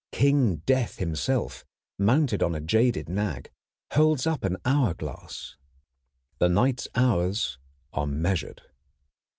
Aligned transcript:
King 0.11 0.63
Death 0.65 0.95
himself, 0.97 1.63
mounted 1.99 2.41
on 2.41 2.55
a 2.55 2.59
jaded 2.59 3.07
nag, 3.07 3.51
holds 3.93 4.25
up 4.25 4.43
an 4.43 4.57
hourglass. 4.65 5.57
The 6.39 6.49
Knight's 6.49 6.87
hours 6.95 7.59
are 7.93 8.07
measured. 8.07 8.63